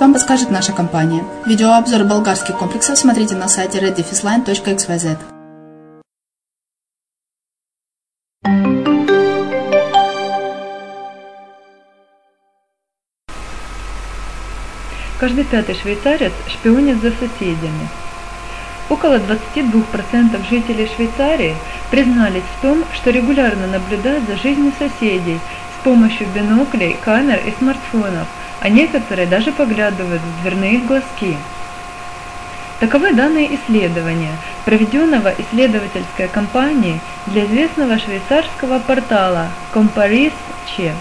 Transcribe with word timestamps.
вам 0.00 0.14
подскажет 0.14 0.50
наша 0.50 0.72
компания. 0.72 1.22
Видеообзор 1.44 2.04
болгарских 2.04 2.56
комплексов 2.56 2.98
смотрите 2.98 3.34
на 3.34 3.46
сайте 3.46 3.78
reddefisline.xyz. 3.78 5.18
Каждый 15.18 15.44
пятый 15.44 15.74
швейцарец 15.74 16.32
шпионит 16.48 17.02
за 17.02 17.10
соседями. 17.10 17.88
Около 18.88 19.18
22% 19.18 20.48
жителей 20.48 20.88
Швейцарии 20.94 21.54
признались 21.90 22.44
в 22.58 22.62
том, 22.62 22.84
что 22.94 23.10
регулярно 23.10 23.66
наблюдают 23.66 24.26
за 24.26 24.36
жизнью 24.36 24.72
соседей 24.78 25.38
с 25.78 25.84
помощью 25.84 26.26
биноклей, 26.34 26.96
камер 27.04 27.40
и 27.46 27.50
смартфонов, 27.58 28.26
а 28.66 28.68
некоторые 28.68 29.28
даже 29.28 29.52
поглядывают 29.52 30.20
в 30.22 30.42
дверные 30.42 30.78
глазки. 30.78 31.36
Таковы 32.80 33.12
данные 33.12 33.54
исследования, 33.54 34.38
проведенного 34.64 35.32
исследовательской 35.38 36.26
компанией 36.26 36.98
для 37.26 37.44
известного 37.46 37.96
швейцарского 37.96 38.80
портала 38.80 39.50
Comparis 39.72 40.34
Che. 40.66 40.94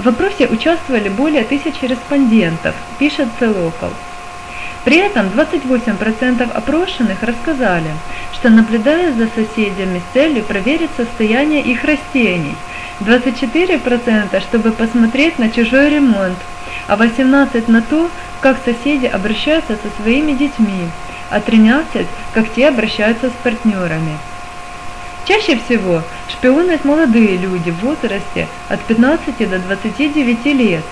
В 0.00 0.08
опросе 0.08 0.46
участвовали 0.46 1.10
более 1.10 1.44
тысячи 1.44 1.84
респондентов, 1.84 2.74
пишет 2.98 3.28
Local. 3.38 3.92
При 4.84 4.96
этом 4.96 5.26
28% 5.26 6.50
опрошенных 6.50 7.22
рассказали, 7.22 7.90
что 8.32 8.50
наблюдают 8.50 9.16
за 9.16 9.28
соседями 9.28 10.00
с 10.00 10.12
целью 10.12 10.42
проверить 10.42 10.90
состояние 10.96 11.62
их 11.62 11.84
растений, 11.84 12.56
24% 13.00 14.40
чтобы 14.40 14.72
посмотреть 14.72 15.38
на 15.38 15.50
чужой 15.50 15.90
ремонт, 15.90 16.38
а 16.88 16.96
18% 16.96 17.70
на 17.70 17.82
то, 17.82 18.10
как 18.40 18.56
соседи 18.64 19.06
обращаются 19.06 19.76
со 19.76 20.02
своими 20.02 20.32
детьми, 20.32 20.88
а 21.30 21.38
13% 21.38 22.06
как 22.34 22.52
те 22.52 22.68
обращаются 22.68 23.28
с 23.28 23.32
партнерами. 23.44 24.18
Чаще 25.24 25.56
всего 25.56 26.02
шпионят 26.28 26.84
молодые 26.84 27.36
люди 27.36 27.70
в 27.70 27.78
возрасте 27.80 28.48
от 28.68 28.80
15 28.80 29.48
до 29.48 29.58
29 29.60 30.44
лет, 30.46 30.84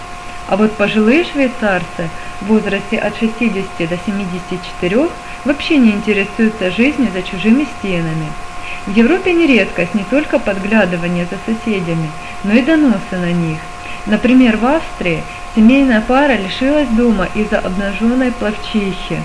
а 0.51 0.57
вот 0.57 0.77
пожилые 0.77 1.23
швейцарцы 1.25 2.11
в 2.41 2.47
возрасте 2.47 2.99
от 2.99 3.17
60 3.17 3.89
до 3.89 3.97
74 3.97 5.09
вообще 5.45 5.77
не 5.77 5.93
интересуются 5.93 6.73
жизнью 6.73 7.09
за 7.13 7.23
чужими 7.23 7.65
стенами. 7.79 8.33
В 8.85 8.91
Европе 8.91 9.33
не 9.33 9.47
редкость 9.47 9.95
не 9.95 10.03
только 10.03 10.41
подглядывание 10.41 11.25
за 11.31 11.39
соседями, 11.47 12.11
но 12.43 12.55
и 12.55 12.63
доносы 12.63 13.17
на 13.17 13.33
них. 13.33 13.61
Например, 14.07 14.57
в 14.57 14.67
Австрии 14.67 15.23
семейная 15.55 16.01
пара 16.01 16.37
лишилась 16.37 16.89
дома 16.89 17.29
из-за 17.33 17.61
обнаженной 17.61 18.33
плавчихи. 18.33 19.21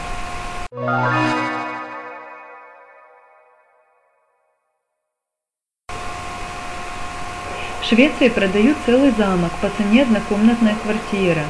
Швеции 7.88 8.30
продают 8.30 8.78
целый 8.88 9.12
замок 9.12 9.52
по 9.62 9.70
цене 9.70 10.02
однокомнатная 10.02 10.76
квартира. 10.82 11.44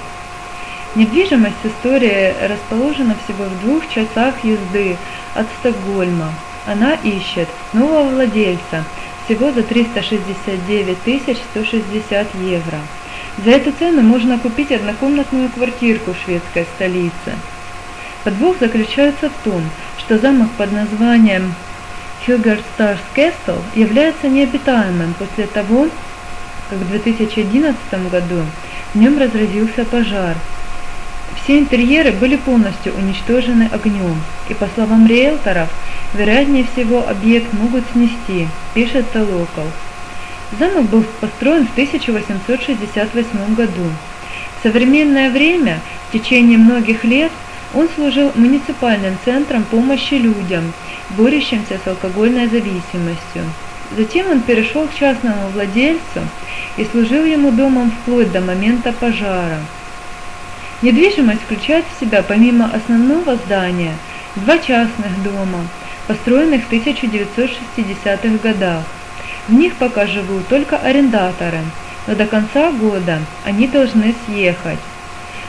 Недвижимость 0.94 1.56
истории 1.64 2.34
расположена 2.46 3.16
всего 3.24 3.46
в 3.46 3.62
двух 3.62 3.88
часах 3.88 4.36
езды 4.44 4.98
от 5.34 5.48
Стокгольма. 5.60 6.34
Она 6.68 6.96
ищет 6.96 7.48
нового 7.72 8.10
владельца 8.10 8.84
всего 9.24 9.54
за 9.54 9.64
369 9.64 11.38
160 11.52 12.28
евро. 12.36 12.80
За 13.46 13.52
эту 13.52 13.72
цену 13.72 14.02
можно 14.02 14.38
купить 14.38 14.74
однокомнатную 14.74 15.50
квартирку 15.50 16.14
в 16.14 16.26
шведской 16.26 16.66
столице. 16.76 17.34
Подвох 18.26 18.58
заключается 18.60 19.30
в 19.30 19.44
том, 19.46 19.64
что 19.98 20.18
замок 20.18 20.50
под 20.58 20.74
названием 20.74 21.54
Хюгерстарс 22.26 23.00
Кестел 23.16 23.62
является 23.74 24.28
необитаемым 24.28 25.14
после 25.14 25.46
того, 25.48 25.88
как 26.70 26.80
в 26.80 26.88
2011 26.88 27.76
году 28.12 28.44
в 28.94 29.00
нем 29.00 29.18
разразился 29.18 29.86
пожар. 29.86 30.36
Все 31.44 31.60
интерьеры 31.60 32.12
были 32.12 32.38
полностью 32.38 32.94
уничтожены 32.96 33.70
огнем, 33.72 34.22
и 34.50 34.54
по 34.54 34.68
словам 34.74 35.06
риэлторов, 35.06 35.70
вероятнее 36.14 36.66
всего 36.74 37.08
объект 37.08 37.54
могут 37.54 37.84
снести, 37.92 38.48
пишет 38.74 39.06
Local. 39.14 39.68
Замок 40.60 40.86
был 40.86 41.04
построен 41.20 41.68
в 41.68 41.72
1868 41.72 43.56
году. 43.56 43.90
В 44.60 44.64
современное 44.64 45.30
время, 45.30 45.82
в 46.10 46.14
течение 46.14 46.58
многих 46.58 47.04
лет, 47.04 47.32
он 47.74 47.90
служил 47.94 48.32
муниципальным 48.36 49.18
центром 49.26 49.64
помощи 49.64 50.14
людям, 50.14 50.72
борющимся 51.10 51.80
с 51.84 51.88
алкогольной 51.88 52.48
зависимостью. 52.48 53.44
Затем 53.92 54.30
он 54.32 54.42
перешел 54.42 54.88
к 54.88 54.96
частному 54.96 55.50
владельцу 55.54 56.22
и 56.76 56.86
служил 56.86 57.24
ему 57.24 57.52
домом 57.52 57.92
вплоть 57.92 58.32
до 58.32 58.42
момента 58.42 58.92
пожара. 58.92 59.60
Недвижимость 60.82 61.42
включает 61.44 61.86
в 61.86 62.00
себя 62.00 62.24
помимо 62.24 62.66
основного 62.66 63.36
здания 63.36 63.94
два 64.36 64.58
частных 64.58 65.24
дома, 65.24 65.68
построенных 66.08 66.64
в 66.64 66.72
1960-х 66.72 68.38
годах. 68.44 68.84
В 69.48 69.54
них 69.54 69.76
пока 69.76 70.08
живут 70.08 70.48
только 70.48 70.78
арендаторы, 70.78 71.60
но 72.08 72.16
до 72.16 72.26
конца 72.26 72.72
года 72.72 73.20
они 73.46 73.68
должны 73.68 74.14
съехать. 74.26 74.80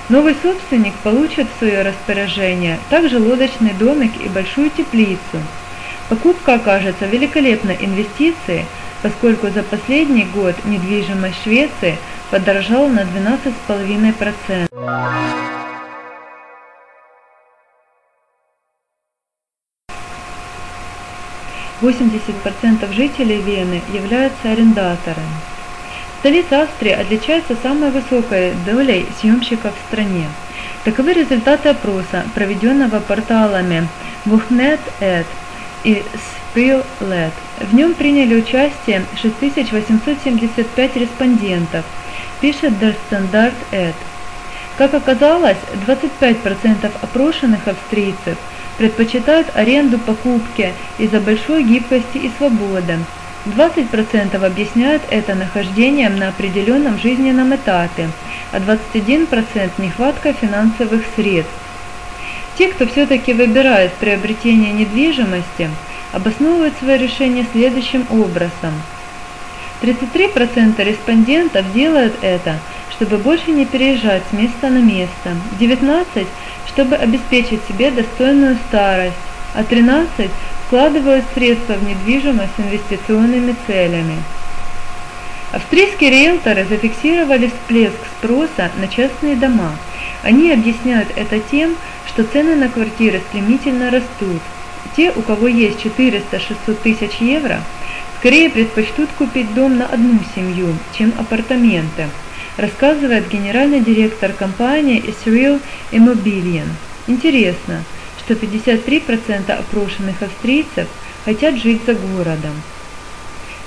Новый 0.09 0.37
собственник 0.41 0.95
получит 1.03 1.49
в 1.49 1.59
свое 1.59 1.83
распоряжение 1.83 2.79
также 2.91 3.19
лодочный 3.19 3.73
домик 3.73 4.13
и 4.23 4.29
большую 4.29 4.71
теплицу– 4.71 5.41
Покупка 6.09 6.55
окажется 6.55 7.07
великолепной 7.07 7.77
инвестицией, 7.81 8.65
поскольку 9.03 9.49
за 9.49 9.65
последний 9.65 10.25
год 10.25 10.55
недвижимость 10.65 11.43
Швеции 11.43 11.97
подорожала 12.31 12.89
на 12.89 13.01
12,5%. 13.01 14.69
Восемьдесят 21.81 22.37
процентов 22.43 22.93
жителей 22.93 23.43
Вены 23.43 23.83
являются 23.93 24.51
арендаторами. 24.51 25.27
Столица 26.21 26.63
Австрии 26.63 26.93
отличается 26.93 27.55
самой 27.63 27.91
высокой 27.91 28.55
долей 28.65 29.07
съемщиков 29.21 29.75
в 29.75 29.89
стране. 29.89 30.27
Таковы 30.85 31.13
результаты 31.13 31.69
опроса, 31.69 32.25
проведенного 32.35 33.01
порталами 33.01 33.89
Buchnet.ed 34.25 35.27
и 35.87 36.03
SpillLed. 36.55 37.31
В 37.61 37.75
нем 37.75 37.95
приняли 37.95 38.35
участие 38.35 39.05
6875 39.23 40.97
респондентов, 40.97 41.85
пишет 42.41 42.73
Der 42.83 42.95
Standard 43.09 43.55
Ed. 43.71 43.95
Как 44.77 44.93
оказалось, 44.93 45.57
25% 45.87 46.91
опрошенных 47.01 47.67
австрийцев 47.69 48.37
предпочитают 48.77 49.47
аренду 49.55 49.99
покупки 49.99 50.73
из-за 50.99 51.21
большой 51.21 51.63
гибкости 51.63 52.19
и 52.19 52.31
свободы. 52.37 52.99
20% 53.47 54.45
объясняют 54.45 55.03
это 55.09 55.37
нахождением 55.37 56.19
на 56.19 56.29
определенном 56.29 56.99
жизненном 56.99 57.55
этапе, 57.55 58.09
а 58.53 58.59
21% 58.59 59.71
нехваткой 59.79 60.33
финансовых 60.33 61.03
средств. 61.15 61.66
Те, 62.59 62.69
кто 62.69 62.87
все-таки 62.87 63.35
выбирает 63.35 63.93
приобретение 63.95 64.73
недвижимости, 64.73 65.69
обосновывают 66.13 66.75
свое 66.79 66.99
решение 66.99 67.45
следующим 67.53 68.07
образом. 68.11 68.73
33% 69.83 70.83
респондентов 70.83 71.71
делают 71.75 72.15
это, 72.23 72.59
чтобы 72.97 73.19
больше 73.19 73.51
не 73.51 73.67
переезжать 73.67 74.23
с 74.31 74.33
места 74.33 74.71
на 74.71 74.79
место, 74.79 75.37
19% 75.61 76.27
чтобы 76.77 76.97
обеспечить 76.97 77.61
себе 77.69 77.91
достойную 77.91 78.59
старость, 78.69 79.17
а 79.55 79.63
13% 79.63 80.29
вкладывают 80.67 81.25
средства 81.35 81.73
в 81.75 81.89
недвижимость 81.89 82.53
с 82.57 82.61
инвестиционными 82.61 83.55
целями. 83.67 84.17
Австрийские 85.53 86.11
риэлторы 86.11 86.67
зафиксировали 86.69 87.47
всплеск 87.49 87.97
спроса 88.19 88.71
на 88.77 88.89
частные 88.89 89.37
дома. 89.37 89.73
Они 90.23 90.51
объясняют 90.51 91.09
это 91.17 91.39
тем, 91.39 91.77
что 92.07 92.25
цены 92.25 92.57
на 92.57 92.69
квартиры 92.69 93.21
стремительно 93.29 93.91
растут. 93.91 94.41
Те, 94.97 95.11
у 95.11 95.23
кого 95.23 95.49
есть 95.49 95.85
400-600 95.85 96.75
тысяч 96.83 97.17
евро, 97.21 97.61
скорее 98.19 98.51
предпочтут 98.51 99.09
купить 99.19 99.53
дом 99.55 99.79
на 99.79 99.87
одну 99.87 100.19
семью, 100.35 100.69
чем 100.97 101.13
апартаменты, 101.19 102.07
рассказывает 102.57 103.29
генеральный 103.29 103.81
директор 103.81 104.33
компании 104.33 105.03
Israel 105.03 105.61
Immobilien. 105.93 106.67
Интересно, 107.07 107.83
что 108.25 108.35
53% 108.35 109.51
опрошенных 109.51 110.23
австрийцев 110.23 110.87
хотят 111.25 111.57
жить 111.57 111.83
за 111.87 111.95
городом. 111.95 112.63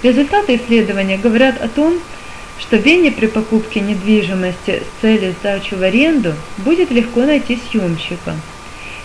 Результаты 0.01 0.55
исследования 0.55 1.17
говорят 1.17 1.61
о 1.61 1.67
том, 1.67 1.93
что 1.93 2.18
в 2.59 2.73
Вене 2.73 3.11
при 3.11 3.27
покупке 3.27 3.79
недвижимости 3.79 4.81
с 4.81 5.01
целью 5.01 5.33
сдачи 5.39 5.73
в 5.73 5.81
аренду 5.81 6.33
будет 6.57 6.91
легко 6.91 7.21
найти 7.21 7.57
съемщика. 7.69 8.35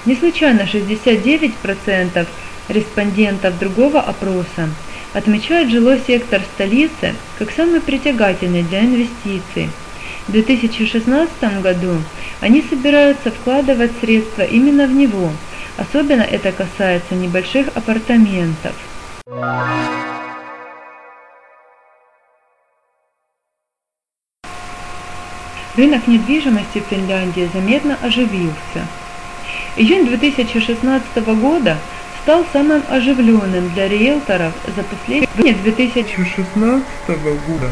Не 0.07 0.15
случайно 0.15 0.63
69% 0.63 2.27
респондентов 2.69 3.59
другого 3.59 4.01
опроса 4.01 4.69
отмечают 5.15 5.71
жилой 5.71 6.01
сектор 6.07 6.43
столицы 6.55 7.15
как 7.39 7.51
самый 7.51 7.81
притягательный 7.81 8.63
для 8.63 8.81
инвестиций. 8.81 9.69
В 10.29 10.33
2016 10.33 11.63
году 11.63 11.97
они 12.41 12.63
собираются 12.63 13.31
вкладывать 13.31 13.93
средства 14.01 14.43
именно 14.43 14.87
в 14.87 14.95
него, 14.95 15.31
Особенно 15.77 16.23
это 16.23 16.53
касается 16.53 17.15
небольших 17.15 17.69
апартаментов. 17.75 18.75
Рынок 25.77 26.07
недвижимости 26.07 26.81
в 26.81 26.89
Финляндии 26.89 27.51
заметно 27.53 27.99
оживился. 28.01 28.87
Июнь 29.77 30.07
2016 30.07 31.17
года 31.41 31.77
стал 32.23 32.45
самым 32.53 32.83
оживленным 32.89 33.71
для 33.71 33.89
риэлторов 33.89 34.53
за 34.77 34.85
последние 34.85 35.55
2016 35.55 36.85
года. 37.09 37.71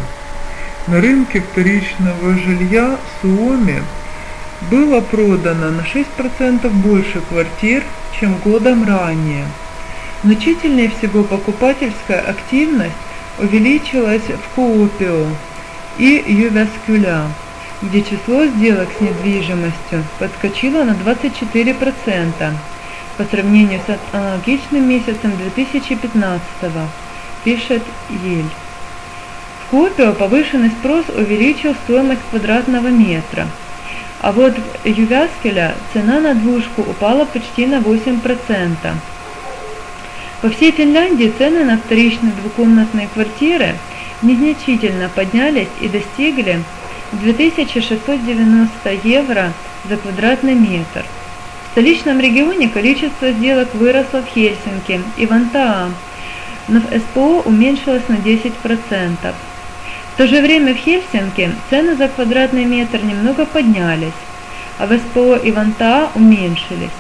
На 0.88 1.00
рынке 1.00 1.40
вторичного 1.40 2.35
жилья 2.38 2.99
Суоми 3.21 3.80
было 4.68 5.00
продано 5.00 5.71
на 5.71 5.82
6% 5.82 6.68
больше 6.71 7.21
квартир, 7.21 7.85
чем 8.18 8.35
годом 8.38 8.85
ранее. 8.85 9.47
Значительнее 10.25 10.90
всего 10.90 11.23
покупательская 11.23 12.21
активность 12.21 12.97
увеличилась 13.38 14.23
в 14.23 14.54
Куопио 14.56 15.28
и 15.99 16.25
Ювяскюля, 16.26 17.26
где 17.82 18.02
число 18.02 18.46
сделок 18.46 18.88
с 18.96 19.00
недвижимостью 19.00 20.04
подскочило 20.18 20.84
на 20.84 20.92
24% 20.92 22.52
по 23.16 23.24
сравнению 23.24 23.80
с 23.86 24.14
аналогичным 24.14 24.88
месяцем 24.88 25.36
2015 25.36 26.40
пишет 27.44 27.82
Ель. 28.24 28.44
В 29.60 29.70
Куопио 29.70 30.12
повышенный 30.12 30.70
спрос 30.70 31.04
увеличил 31.08 31.74
стоимость 31.84 32.22
квадратного 32.30 32.88
метра– 32.88 33.46
а 34.22 34.30
вот 34.30 34.54
в 34.56 34.86
Ювяскеля 34.86 35.74
цена 35.92 36.20
на 36.20 36.34
двушку 36.34 36.82
упала 36.82 37.24
почти 37.24 37.66
на 37.66 37.80
8%. 37.80 38.94
По 40.40 40.48
всей 40.48 40.70
Финляндии 40.70 41.32
цены 41.36 41.64
на 41.64 41.76
вторичные 41.76 42.32
двухкомнатные 42.32 43.08
квартиры 43.08 43.74
незначительно 44.22 45.08
поднялись 45.08 45.68
и 45.80 45.88
достигли 45.88 46.62
2690 47.12 48.90
евро 49.04 49.52
за 49.88 49.97
квадратный 49.97 50.54
метр. 50.54 51.04
В 51.66 51.73
столичном 51.73 52.21
регионе 52.21 52.69
количество 52.69 53.31
сделок 53.31 53.75
выросло 53.75 54.23
в 54.23 54.26
Хельсинки 54.26 55.00
и 55.16 55.26
Вантаа, 55.26 55.90
но 56.69 56.81
в 56.81 56.85
СПО 56.85 57.42
уменьшилось 57.45 58.09
на 58.09 58.14
10%. 58.14 58.52
В 60.12 60.16
то 60.16 60.26
же 60.26 60.40
время 60.42 60.75
в 60.75 60.78
Хельсинки 60.78 61.50
цены 61.71 61.97
за 61.97 62.09
квадратный 62.09 62.64
метр 62.64 63.02
немного 63.02 63.47
поднялись, 63.47 64.12
а 64.78 64.87
в 64.87 64.97
СПО 64.99 65.37
и 65.37 65.50
Вантаа 65.50 66.11
уменьшились. 66.14 66.90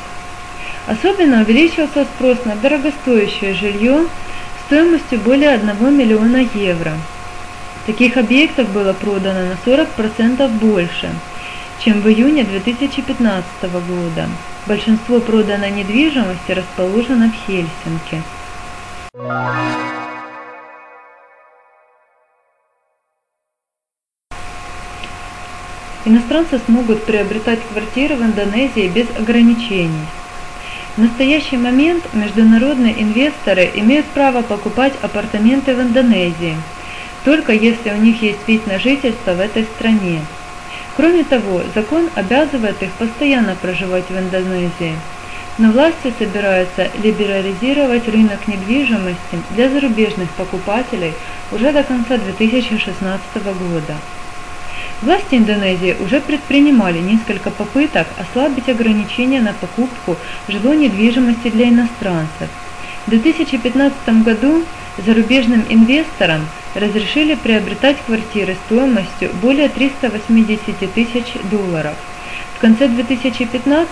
Особенно 0.86 1.42
увеличился 1.42 2.04
спрос 2.04 2.44
на 2.44 2.56
дорогостоящее 2.56 3.54
жилье 3.54 4.06
стоимостью 4.66 5.20
более 5.20 5.50
1 5.50 5.96
миллиона 5.96 6.48
евро. 6.54 6.92
Таких 7.86 8.16
объектов 8.16 8.70
было 8.70 8.92
продано 8.92 9.40
на 9.46 9.56
40% 9.66 10.48
больше, 10.60 11.10
чем 11.84 12.00
в 12.00 12.08
июне 12.08 12.44
2015 12.44 13.44
года. 13.62 14.28
Большинство 14.66 15.18
проданной 15.18 15.72
недвижимости 15.72 16.52
расположено 16.52 17.32
в 17.32 17.46
Хельсинки. 17.46 18.22
Иностранцы 26.04 26.60
смогут 26.66 27.04
приобретать 27.04 27.60
квартиры 27.72 28.14
в 28.14 28.22
Индонезии 28.22 28.88
без 28.88 29.08
ограничений. 29.16 30.06
В 30.96 30.98
настоящий 30.98 31.56
момент 31.56 32.04
международные 32.12 33.00
инвесторы 33.00 33.70
имеют 33.74 34.06
право 34.06 34.42
покупать 34.42 34.92
апартаменты 35.02 35.74
в 35.74 35.80
Индонезии, 35.80 36.56
только 37.24 37.52
если 37.52 37.90
у 37.90 37.96
них 37.96 38.22
есть 38.22 38.46
вид 38.46 38.66
на 38.66 38.78
жительство 38.78 39.32
в 39.32 39.40
этой 39.40 39.64
стране. 39.64 40.20
Кроме 40.96 41.24
того, 41.24 41.62
закон 41.74 42.08
обязывает 42.14 42.82
их 42.82 42.90
постоянно 42.92 43.54
проживать 43.54 44.08
в 44.10 44.18
Индонезии, 44.18 44.94
но 45.58 45.70
власти 45.70 46.12
собираются 46.18 46.90
либерализировать 47.02 48.08
рынок 48.08 48.46
недвижимости 48.46 49.38
для 49.50 49.68
зарубежных 49.68 50.28
покупателей 50.30 51.12
уже 51.50 51.72
до 51.72 51.82
конца 51.82 52.18
2016 52.18 53.20
года. 53.44 53.96
Власти 55.02 55.34
Индонезии 55.34 55.96
уже 56.00 56.20
предпринимали 56.20 56.98
несколько 56.98 57.50
попыток 57.50 58.06
ослабить 58.18 58.68
ограничения 58.68 59.40
на 59.40 59.52
покупку 59.52 60.16
жилой 60.48 60.76
недвижимости 60.76 61.48
для 61.50 61.68
иностранцев. 61.68 62.48
В 63.06 63.10
2015 63.10 64.22
году 64.22 64.64
зарубежным 65.04 65.64
инвесторам 65.68 66.46
разрешили 66.74 67.34
приобретать 67.34 67.96
квартиры 68.06 68.56
стоимостью 68.66 69.30
более 69.34 69.68
380 69.68 70.94
тысяч 70.94 71.34
долларов. 71.50 71.94
В 72.54 72.60
конце 72.60 72.88
2015 72.88 73.88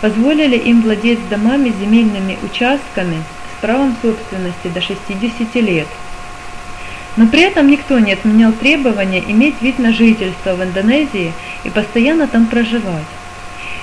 позволили 0.00 0.56
им 0.56 0.82
владеть 0.82 1.28
домами 1.28 1.70
с 1.70 1.76
земельными 1.76 2.38
участками 2.42 3.22
с 3.56 3.60
правом 3.60 3.96
собственности 4.00 4.68
до 4.68 4.80
60 4.80 5.54
лет. 5.56 5.88
Но 7.16 7.26
при 7.26 7.42
этом 7.42 7.66
никто 7.66 7.98
не 7.98 8.12
отменял 8.12 8.52
требования 8.52 9.20
иметь 9.20 9.60
вид 9.60 9.78
на 9.78 9.92
жительство 9.92 10.54
в 10.54 10.62
Индонезии 10.62 11.32
и 11.64 11.70
постоянно 11.70 12.28
там 12.28 12.46
проживать. 12.46 13.06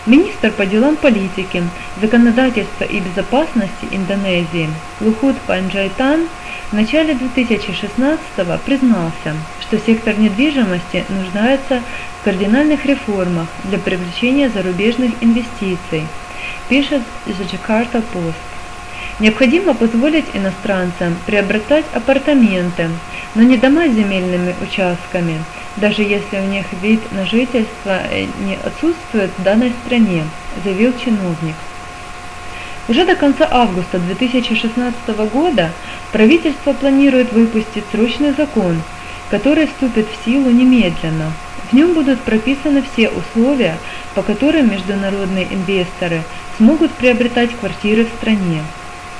Министр 0.05 0.51
по 0.51 0.65
делам 0.65 0.95
политики, 0.95 1.61
законодательства 2.01 2.85
и 2.85 2.99
безопасности 3.01 3.87
Индонезии 3.91 4.69
Лухут 5.01 5.35
Панджайтан 5.45 6.29
в 6.71 6.73
начале 6.73 7.13
2016 7.13 8.19
признался, 8.65 9.35
что 9.61 9.79
сектор 9.79 10.19
недвижимости 10.19 11.05
нуждается 11.07 11.81
в 12.19 12.25
кардинальных 12.25 12.85
реформах 12.85 13.47
для 13.63 13.77
привлечения 13.77 14.49
зарубежных 14.49 15.11
инвестиций, 15.21 16.03
пишет 16.67 17.01
The 17.25 17.49
Jakarta 17.49 18.03
Post. 18.13 18.33
Необходимо 19.19 19.73
позволить 19.73 20.25
иностранцам 20.33 21.15
приобретать 21.25 21.85
апартаменты, 21.93 22.89
но 23.33 23.43
не 23.43 23.57
дома 23.57 23.87
с 23.87 23.93
земельными 23.93 24.53
участками, 24.61 25.43
даже 25.77 26.03
если 26.03 26.37
у 26.37 26.45
них 26.45 26.65
вид 26.81 26.99
на 27.13 27.25
жительство 27.25 28.01
э, 28.11 28.27
не 28.45 28.55
отсутствует 28.55 29.31
в 29.37 29.43
данной 29.43 29.71
стране, 29.85 30.23
заявил 30.63 30.93
чиновник. 31.03 31.55
Уже 32.87 33.05
до 33.05 33.15
конца 33.15 33.47
августа 33.51 33.99
2016 33.99 34.93
года 35.31 35.71
правительство 36.13 36.71
планирует 36.73 37.33
выпустить 37.33 37.83
срочный 37.91 38.31
закон, 38.31 38.81
который 39.29 39.67
вступит 39.67 40.07
в 40.07 40.25
силу 40.25 40.49
немедленно. 40.49 41.33
В 41.69 41.73
нем 41.73 41.93
будут 41.93 42.21
прописаны 42.21 42.81
все 42.81 43.09
условия, 43.09 43.77
по 44.15 44.21
которым 44.21 44.71
международные 44.71 45.47
инвесторы 45.53 46.21
смогут 46.55 46.91
приобретать 46.91 47.53
квартиры 47.59 48.05
в 48.05 48.09
стране. 48.19 48.63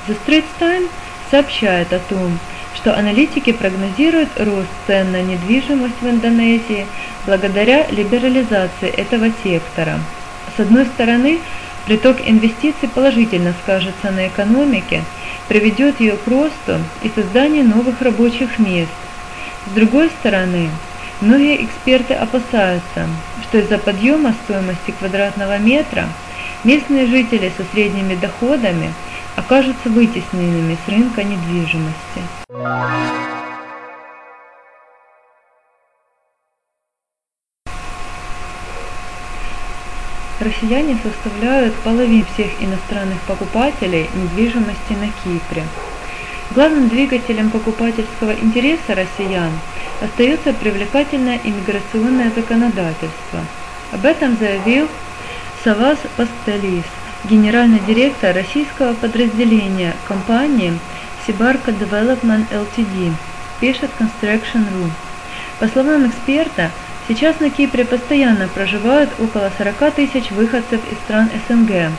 The 0.06 0.16
Straits 0.26 0.44
Times 0.58 0.88
сообщает 1.30 1.92
о 1.92 1.98
том, 1.98 2.38
что 2.74 2.96
аналитики 2.96 3.52
прогнозируют 3.52 4.30
рост 4.38 4.68
цен 4.86 5.12
на 5.12 5.20
недвижимость 5.20 6.00
в 6.00 6.08
Индонезии 6.08 6.86
благодаря 7.26 7.86
либерализации 7.90 8.88
этого 8.88 9.30
сектора. 9.44 9.98
С 10.56 10.60
одной 10.60 10.86
стороны, 10.86 11.40
приток 11.86 12.16
инвестиций 12.26 12.88
положительно 12.88 13.54
скажется 13.62 14.10
на 14.10 14.28
экономике, 14.28 15.02
приведет 15.48 16.00
ее 16.00 16.16
к 16.16 16.26
росту 16.26 16.78
и 17.02 17.08
созданию 17.08 17.64
новых 17.64 18.00
рабочих 18.02 18.58
мест. 18.58 18.90
С 19.66 19.74
другой 19.74 20.10
стороны, 20.20 20.70
многие 21.20 21.64
эксперты 21.64 22.14
опасаются, 22.14 23.08
что 23.42 23.58
из-за 23.58 23.78
подъема 23.78 24.34
стоимости 24.44 24.92
квадратного 24.92 25.58
метра 25.58 26.08
местные 26.64 27.06
жители 27.06 27.52
со 27.56 27.64
средними 27.64 28.14
доходами– 28.14 28.94
окажутся 29.38 29.88
вытесненными 29.88 30.76
с 30.84 30.88
рынка 30.88 31.22
недвижимости. 31.22 32.22
Россияне 40.40 40.96
составляют 41.02 41.74
половину 41.82 42.24
всех 42.32 42.62
иностранных 42.62 43.18
покупателей 43.26 44.08
недвижимости 44.14 44.92
на 44.92 45.08
Кипре. 45.08 45.64
Главным 46.54 46.88
двигателем 46.88 47.50
покупательского 47.50 48.32
интереса 48.32 48.94
россиян 48.94 49.50
остается 50.00 50.52
привлекательное 50.52 51.40
иммиграционное 51.42 52.30
законодательство. 52.30 53.40
Об 53.92 54.06
этом 54.06 54.36
заявил 54.36 54.86
Савас 55.64 55.98
Пастелис, 56.16 56.84
генеральный 57.24 57.80
директор 57.80 58.32
российского 58.32 58.94
подразделения 58.94 59.96
компании 60.06 60.78
Сибарка 61.26 61.72
Development 61.72 62.48
Ltd, 62.50 63.12
пишет 63.60 63.90
Construction.ru. 63.98 64.88
По 65.58 65.66
словам 65.66 66.08
эксперта, 66.08 66.70
сейчас 67.08 67.40
на 67.40 67.50
Кипре 67.50 67.84
постоянно 67.84 68.46
проживают 68.48 69.10
около 69.18 69.50
40 69.56 69.94
тысяч 69.94 70.30
выходцев 70.30 70.80
из 70.92 70.98
стран 70.98 71.30
СНГ, 71.48 71.90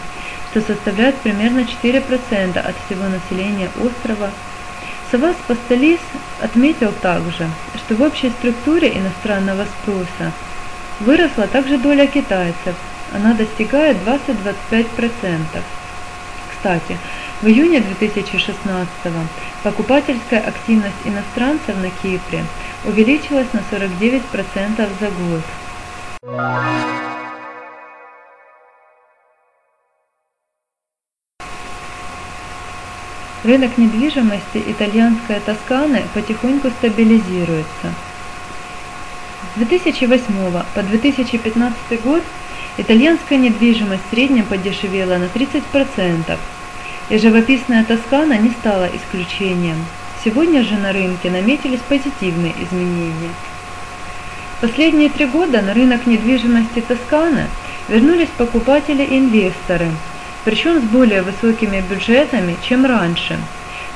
что 0.51 0.61
составляет 0.61 1.15
примерно 1.15 1.59
4% 1.59 2.57
от 2.57 2.75
всего 2.85 3.05
населения 3.09 3.69
острова. 3.81 4.29
Савас 5.11 5.35
Пасталис 5.47 5.99
отметил 6.39 6.91
также, 7.01 7.49
что 7.75 7.95
в 7.95 8.01
общей 8.03 8.29
структуре 8.29 8.95
иностранного 8.95 9.65
спроса 9.65 10.31
выросла 10.99 11.47
также 11.47 11.79
доля 11.79 12.05
китайцев, 12.05 12.75
она 13.11 13.33
достигает 13.33 13.97
20-25%. 13.97 15.63
Кстати, 16.51 16.97
в 17.41 17.48
июне 17.48 17.79
2016 17.79 18.88
покупательская 19.63 20.41
активность 20.41 21.05
иностранцев 21.05 21.75
на 21.77 21.89
Кипре 21.89 22.43
увеличилась 22.86 23.48
на 23.53 23.60
49% 23.60 24.89
за 25.00 25.10
год. 25.10 25.41
Рынок 33.46 33.77
недвижимости 33.77 34.62
итальянская 34.67 35.39
Тосканы 35.39 36.03
потихоньку 36.13 36.69
стабилизируется. 36.72 37.93
С 39.55 39.60
2008 39.60 40.62
по 40.75 40.84
2015 40.84 42.03
год 42.03 42.22
итальянская 42.77 43.38
недвижимость 43.38 44.03
в 44.08 44.10
среднем 44.10 44.46
подешевела 44.46 45.17
на 45.17 45.25
30%, 45.25 46.38
и 47.09 47.17
живописная 47.17 47.83
Тоскана 47.83 48.37
не 48.37 48.51
стала 48.51 48.87
исключением. 48.93 49.77
Сегодня 50.23 50.63
же 50.63 50.75
на 50.75 50.91
рынке 50.91 51.31
наметились 51.31 51.79
позитивные 51.81 52.53
изменения. 52.63 53.31
Последние 54.61 55.09
три 55.09 55.25
года 55.25 55.61
на 55.61 55.73
рынок 55.73 56.05
недвижимости 56.05 56.81
Тосканы 56.81 57.45
вернулись 57.87 58.29
покупатели 58.37 59.03
и 59.03 59.17
инвесторы, 59.17 59.87
причем 60.45 60.81
с 60.81 60.83
более 60.83 61.21
высокими 61.21 61.81
бюджетами, 61.89 62.57
чем 62.67 62.85
раньше. 62.85 63.39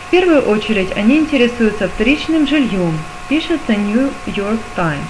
В 0.07 0.11
первую 0.11 0.41
очередь 0.41 0.95
они 0.95 1.17
интересуются 1.17 1.89
вторичным 1.89 2.47
жильем, 2.47 2.97
пишет 3.29 3.59
The 3.67 3.75
New 3.75 4.11
York 4.27 4.59
Times. 4.75 5.09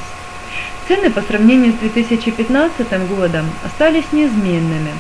Цены 0.88 1.12
по 1.12 1.22
сравнению 1.22 1.74
с 1.74 1.76
2015 1.76 3.08
годом 3.08 3.46
остались 3.64 4.12
неизменными, 4.12 4.92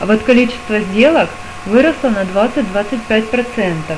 а 0.00 0.06
вот 0.06 0.22
количество 0.22 0.80
сделок– 0.80 1.28
выросла 1.66 2.10
на 2.10 2.22
20-25%. 2.22 3.96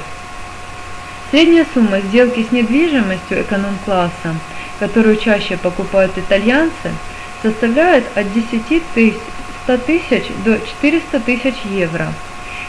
Средняя 1.31 1.67
сумма 1.73 2.01
сделки 2.01 2.45
с 2.49 2.51
недвижимостью 2.51 3.43
эконом-класса, 3.43 4.35
которую 4.81 5.17
чаще 5.17 5.57
покупают 5.57 6.19
итальянцы, 6.19 6.91
составляет 7.43 8.05
от 8.17 8.33
10 8.33 8.67
тысяч 8.95 9.15
100 9.65 9.79
тысяч 9.79 10.25
до 10.45 10.59
400 10.59 11.21
тысяч 11.21 11.55
евро. 11.65 12.13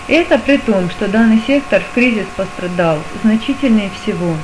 Это 0.08 0.38
при 0.38 0.58
том, 0.58 0.90
что 0.92 1.08
данный 1.08 1.42
сектор 1.48 1.82
в 1.82 1.94
кризис 1.96 2.28
пострадал 2.36 3.00
значительнее 3.24 3.90
всего. 4.02 4.36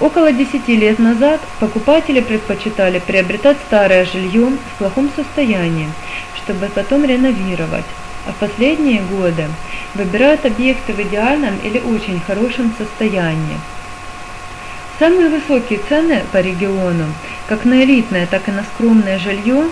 Около 0.00 0.30
10 0.30 0.68
лет 0.68 0.98
назад 0.98 1.40
покупатели 1.58 2.20
предпочитали 2.20 3.00
приобретать 3.00 3.56
старое 3.66 4.04
жилье 4.04 4.50
в 4.50 4.78
плохом 4.78 5.10
состоянии, 5.16 5.88
чтобы 6.36 6.66
потом 6.66 7.04
реновировать 7.04 7.86
а 8.28 8.32
последние 8.38 9.00
годы 9.00 9.46
выбирают 9.94 10.44
объекты 10.44 10.92
в 10.92 11.00
идеальном 11.00 11.58
или 11.64 11.80
очень 11.80 12.20
хорошем 12.20 12.72
состоянии. 12.76 13.58
Самые 14.98 15.28
высокие 15.30 15.80
цены 15.88 16.22
по 16.30 16.38
региону, 16.38 17.06
как 17.48 17.64
на 17.64 17.82
элитное, 17.82 18.26
так 18.26 18.48
и 18.48 18.52
на 18.52 18.64
скромное 18.64 19.18
жилье, 19.18 19.64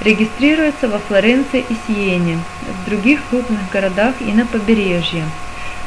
регистрируются 0.00 0.88
во 0.88 0.98
Флоренции 0.98 1.64
и 1.68 1.76
Сиене, 1.86 2.38
в 2.82 2.88
других 2.88 3.20
крупных 3.30 3.70
городах 3.70 4.14
и 4.20 4.32
на 4.32 4.44
побережье. 4.44 5.24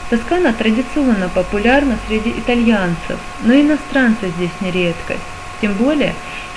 Тоскана 0.09 0.53
традиционно 0.53 1.27
популярна 1.27 1.97
среди 2.07 2.29
итальянцев, 2.29 3.19
но 3.43 3.53
иностранцы 3.53 4.29
здесь 4.37 4.51
не 4.61 4.71
редкость. 4.71 5.19
Тем 5.59 5.73
более, 5.73 6.13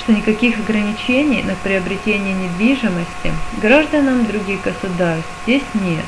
что 0.07 0.13
никаких 0.13 0.61
ограничений 0.61 1.43
на 1.43 1.57
приобретение 1.57 2.33
недвижимости 2.33 3.35
гражданам 3.51 4.25
других 4.25 4.61
государств 4.61 5.33
здесь 5.43 5.65
нет. 5.75 6.07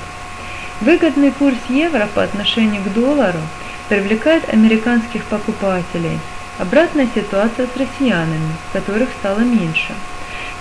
Выгодный 0.78 1.32
курс 1.32 1.58
евро 1.66 2.06
по 2.06 2.22
отношению 2.22 2.84
к 2.84 2.92
доллару 2.92 3.40
привлекает 3.88 4.48
американских 4.48 5.24
покупателей. 5.24 6.20
Обратная 6.58 7.08
ситуация 7.12 7.66
с 7.66 7.74
россиянами, 7.74 8.58
которых 8.72 9.10
стало 9.14 9.40
меньше. 9.40 9.96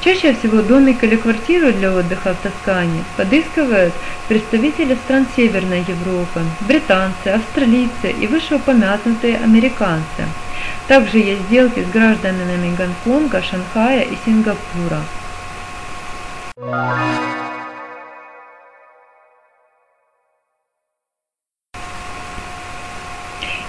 Чаще 0.01 0.33
всего 0.33 0.61
домик 0.61 1.03
или 1.03 1.15
квартиру 1.15 1.71
для 1.73 1.91
отдыха 1.91 2.33
в 2.33 2.37
Тоскане 2.37 3.03
подыскивают 3.17 3.93
представители 4.27 4.95
стран 4.95 5.25
Северной 5.35 5.83
Европы, 5.87 6.41
британцы, 6.61 7.27
австралийцы 7.27 8.11
и 8.11 8.27
вышеупомянутые 8.27 9.37
американцы– 9.37 10.25
также 10.87 11.17
есть 11.17 11.41
сделки 11.43 11.83
с 11.83 11.89
гражданами 11.89 12.73
Гонконга, 12.75 13.41
Шанхая 13.41 14.03
и 14.03 14.15
Сингапура. 14.25 15.01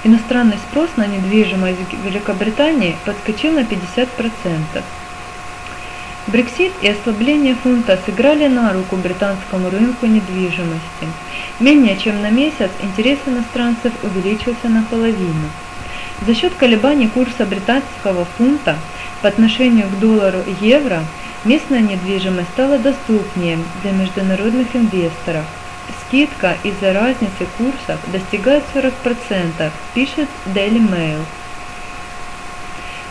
Иностранный 0.04 0.58
спрос 0.70 0.90
на 0.96 1.06
недвижимость 1.06 1.92
в 1.92 2.06
Великобритании 2.06 2.96
подскочил 3.04 3.52
на 3.52 3.64
50%. 3.64 4.08
Брексит 6.28 6.72
и 6.82 6.88
ослабление 6.88 7.54
фунта 7.54 7.98
сыграли 8.04 8.48
на 8.48 8.74
руку 8.74 8.96
британскому 8.96 9.70
рынку 9.70 10.04
недвижимости. 10.04 11.08
Менее 11.58 11.96
чем 11.96 12.20
на 12.20 12.28
месяц 12.28 12.70
интерес 12.82 13.18
иностранцев 13.26 13.92
увеличился 14.02 14.68
наполовину. 14.68 15.48
За 16.26 16.34
счет 16.34 16.52
колебаний 16.60 17.08
курса 17.08 17.46
британского 17.46 18.26
фунта 18.36 18.76
по 19.22 19.28
отношению 19.28 19.86
к 19.88 20.00
доллару 20.00 20.40
и 20.46 20.66
евро 20.66 21.00
местная 21.46 21.80
недвижимость 21.80 22.50
стала 22.50 22.76
доступнее 22.76 23.56
для 23.82 23.92
международных 23.92 24.76
инвесторов. 24.76 25.46
Скидка 26.02 26.56
из-за 26.62 26.92
разницы 26.92 27.46
курсов 27.56 27.98
достигает 28.12 28.64
40%, 28.74 29.70
пишет 29.94 30.28
Daily 30.44 30.86
Mail. 30.86 31.20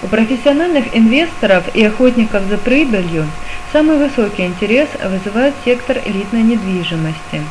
У 0.03 0.07
профессиональных 0.07 0.95
инвесторов 0.95 1.63
и 1.73 1.83
охотников 1.83 2.43
за 2.43 2.57
прибылью 2.57 3.25
самый 3.73 3.97
высокий 3.97 4.45
интерес 4.45 4.89
вызывает 5.03 5.55
сектор 5.65 5.97
элитной 6.05 6.43
недвижимости. 6.43 7.41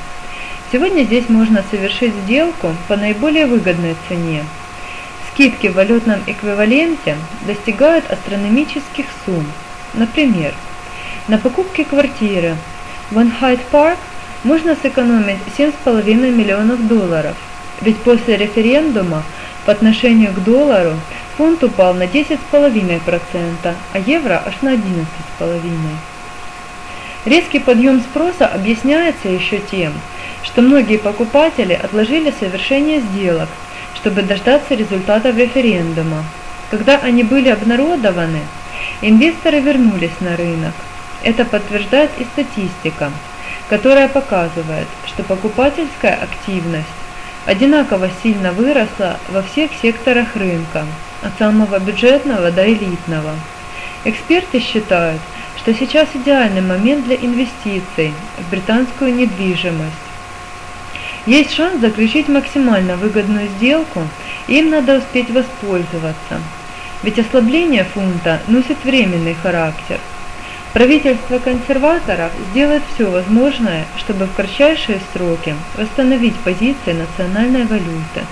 Сегодня 0.71 1.03
здесь 1.05 1.29
можно 1.29 1.65
совершить 1.71 2.15
сделку 2.25 2.75
по 2.89 2.97
наиболее 2.97 3.47
выгодной 3.47 3.97
цене 4.09 4.45
Скидки 5.37 5.67
в 5.67 5.75
валютном 5.75 6.21
эквиваленте 6.27 7.15
достигают 7.47 8.11
астрономических 8.11 9.05
сумм. 9.27 9.45
Например, 9.93 10.55
на 11.29 11.37
покупке 11.37 11.85
квартиры 11.85 12.57
в 13.11 13.19
One 13.19 13.61
Парк 13.71 13.99
можно 14.45 14.75
сэкономить 14.81 15.41
7,5 15.59 16.31
миллионов 16.31 16.89
долларов, 16.89 17.37
ведь 17.83 17.99
после 17.99 18.39
референдума 18.39 19.25
по 19.67 19.73
отношению 19.73 20.33
к 20.33 20.43
доллару 20.43 20.95
фунт 21.37 21.63
упал 21.63 21.95
на 21.95 22.05
10,5%, 22.05 23.75
а 23.93 23.99
евро 23.99 24.43
аж 24.45 24.55
на 24.63 24.75
11,5%. 24.75 25.63
Резкий 27.25 27.59
подъем 27.59 28.01
спроса 28.01 28.47
объясняется 28.47 29.29
еще 29.29 29.59
тем, 29.59 29.93
что 30.45 30.63
многие 30.63 30.99
покупатели 30.99 31.73
отложили 31.73 32.33
совершение 32.39 33.01
сделок– 33.01 33.49
чтобы 34.07 34.23
дождаться 34.23 34.75
результатов 34.75 35.37
референдума. 35.37 36.25
Когда 36.71 36.99
они 36.99 37.25
были 37.25 37.49
обнародованы, 37.49 38.43
инвесторы 39.01 39.59
вернулись 39.59 40.21
на 40.21 40.37
рынок. 40.37 40.75
Это 41.25 41.45
подтверждает 41.45 42.11
и 42.19 42.25
статистика, 42.25 43.11
которая 43.69 44.09
показывает, 44.09 44.87
что 45.07 45.25
покупательская 45.25 46.15
активность 46.23 46.87
одинаково 47.47 48.11
сильно 48.23 48.53
выросла 48.53 49.19
во 49.29 49.43
всех 49.43 49.71
секторах 49.83 50.37
рынка, 50.37 50.85
от 51.27 51.39
самого 51.39 51.79
бюджетного 51.79 52.51
до 52.51 52.67
элитного. 52.67 53.35
Эксперты 54.05 54.61
считают, 54.61 55.21
что 55.57 55.75
сейчас 55.75 56.09
идеальный 56.15 56.61
момент 56.61 57.05
для 57.05 57.17
инвестиций 57.17 58.13
в 58.39 58.51
британскую 58.51 59.15
недвижимость. 59.15 59.93
Есть 61.27 61.55
шанс 61.55 61.81
заключить 61.81 62.29
максимально 62.29 62.97
выгодную 62.97 63.49
сделку, 63.59 64.03
и 64.47 64.59
им 64.59 64.71
надо 64.71 64.99
успеть 64.99 65.31
воспользоваться. 65.31 66.41
Ведь 67.03 67.19
ослабление 67.19 67.85
фунта 67.85 68.41
носит 68.47 68.77
временный 68.85 69.35
характер. 69.35 69.99
Правительство 70.73 71.39
консерваторов 71.39 72.31
сделает 72.51 72.83
все 72.95 73.11
возможное, 73.11 73.87
чтобы 73.99 74.27
в 74.27 74.35
кратчайшие 74.35 75.01
сроки 75.13 75.55
восстановить 75.77 76.37
позиции 76.37 76.93
национальной 76.93 77.65
валюты. 77.65 78.25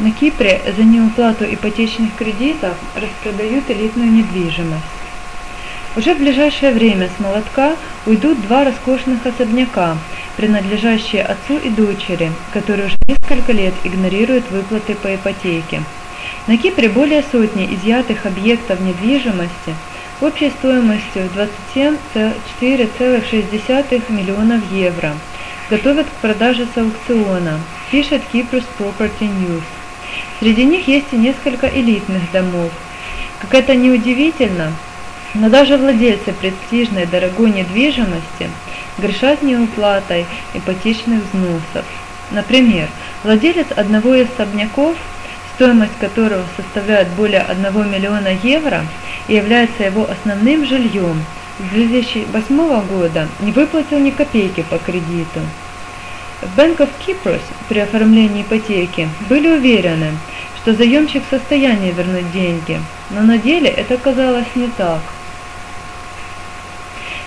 На 0.00 0.10
Кипре 0.12 0.60
за 0.74 0.82
неуплату 0.82 1.44
ипотечных 1.44 2.16
кредитов 2.16 2.74
распродают 2.94 3.70
элитную 3.70 4.10
недвижимость. 4.10 4.82
Уже 5.94 6.14
в 6.14 6.18
ближайшее 6.18 6.72
время 6.72 7.10
с 7.14 7.20
молотка 7.20 7.76
уйдут 8.06 8.40
два 8.40 8.64
роскошных 8.64 9.26
особняка, 9.26 9.98
принадлежащие 10.38 11.22
отцу 11.22 11.58
и 11.58 11.68
дочери, 11.68 12.32
которые 12.54 12.86
уже 12.86 12.96
несколько 13.06 13.52
лет 13.52 13.74
игнорируют 13.84 14.50
выплаты 14.50 14.94
по 14.94 15.14
ипотеке. 15.14 15.82
На 16.46 16.56
Кипре 16.56 16.88
более 16.88 17.22
сотни 17.30 17.66
изъятых 17.74 18.24
объектов 18.24 18.80
недвижимости 18.80 19.74
общей 20.22 20.48
стоимостью 20.48 21.28
27,4,6 21.74 24.10
миллионов 24.10 24.62
евро 24.72 25.12
готовят 25.68 26.06
к 26.06 26.20
продаже 26.22 26.66
с 26.74 26.78
аукциона, 26.78 27.60
пишет 27.90 28.22
Cyprus 28.32 28.64
Property 28.78 29.28
News. 29.28 29.64
Среди 30.40 30.64
них 30.64 30.88
есть 30.88 31.12
и 31.12 31.16
несколько 31.16 31.66
элитных 31.66 32.30
домов. 32.32 32.70
Как 33.40 33.54
это 33.54 33.74
ни 33.74 33.90
удивительно, 33.90 34.72
но 35.34 35.48
даже 35.48 35.76
владельцы 35.76 36.32
престижной 36.32 37.06
дорогой 37.06 37.50
недвижимости 37.50 38.50
грешат 38.98 39.42
неуплатой 39.42 40.26
ипотечных 40.54 41.22
взносов. 41.24 41.84
Например, 42.30 42.88
владелец 43.22 43.66
одного 43.76 44.14
из 44.14 44.28
особняков, 44.30 44.96
стоимость 45.54 45.96
которого 46.00 46.44
составляет 46.56 47.08
более 47.08 47.40
1 47.40 47.90
миллиона 47.90 48.32
евро 48.42 48.84
и 49.28 49.34
является 49.34 49.84
его 49.84 50.08
основным 50.08 50.66
жильем, 50.66 51.22
с 51.58 51.74
2008 51.74 52.86
года 52.86 53.28
не 53.40 53.52
выплатил 53.52 53.98
ни 53.98 54.10
копейки 54.10 54.62
по 54.62 54.78
кредиту. 54.78 55.40
В 56.42 56.58
Bank 56.58 56.78
of 56.78 56.88
Cyprus 57.06 57.42
при 57.68 57.80
оформлении 57.80 58.42
ипотеки 58.42 59.08
были 59.28 59.48
уверены, 59.48 60.12
что 60.56 60.74
заемщик 60.74 61.22
в 61.26 61.30
состоянии 61.30 61.92
вернуть 61.92 62.32
деньги, 62.32 62.80
но 63.10 63.22
на 63.22 63.38
деле 63.38 63.68
это 63.68 63.94
оказалось 63.94 64.48
не 64.54 64.68
так– 64.68 65.00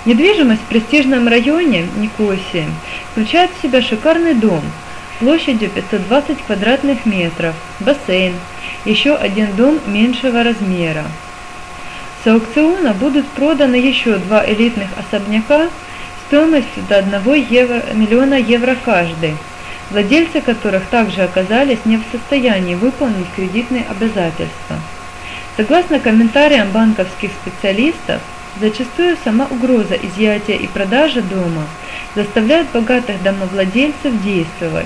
Недвижимость 0.06 0.62
в 0.62 0.66
престижном 0.66 1.30
районе 1.30 1.88
Никосии 1.96 2.68
включает 3.12 3.52
в 3.52 3.62
себя 3.62 3.82
шикарный 3.82 4.34
дом 4.34 4.62
площадью 5.20 5.70
520 5.70 6.44
квадратных 6.46 7.06
метров, 7.06 7.56
бассейн, 7.80 8.34
еще 8.84 9.16
один 9.16 9.56
дом 9.56 9.80
меньшего 9.88 10.44
размера. 10.44 11.06
С 12.22 12.28
аукциона 12.28 12.94
будут 12.94 13.26
проданы 13.30 13.76
еще 13.76 14.18
два 14.18 14.46
элитных 14.46 14.90
особняка 14.98 15.70
стоимостью 16.34 16.84
до 16.90 16.98
1 16.98 17.48
евро, 17.52 17.84
миллиона 17.94 18.34
евро 18.34 18.76
каждый, 18.84 19.36
владельцы 19.92 20.42
которых 20.42 20.82
также 20.90 21.22
оказались 21.22 21.86
не 21.86 21.98
в 21.98 22.02
состоянии 22.12 22.74
выполнить 22.74 23.28
кредитные 23.36 23.86
обязательства. 23.88 24.78
Согласно 25.56 26.00
комментариям 26.00 26.70
банковских 26.72 27.30
специалистов, 27.34 28.20
Зачастую 28.62 29.18
сама 29.24 29.48
угроза 29.50 29.96
изъятия 29.96 30.56
и 30.56 30.68
продажи 30.68 31.22
дома 31.22 31.66
заставляет 32.14 32.68
богатых 32.72 33.24
домовладельцев 33.24 34.22
действовать. 34.24 34.86